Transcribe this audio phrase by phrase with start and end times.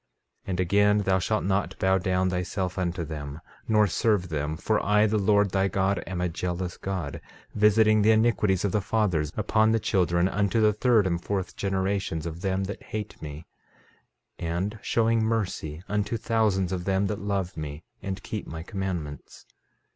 [0.45, 4.83] 13:13 And again: Thou shalt not bow down thyself unto them, nor serve them; for
[4.83, 7.21] I the Lord thy God am a jealous God,
[7.53, 12.25] visiting the iniquities of the fathers upon the children, unto the third and fourth generations
[12.25, 13.45] of them that hate me;
[14.39, 19.45] 13:14 And showing mercy unto thousands of them that love me and keep my commandments.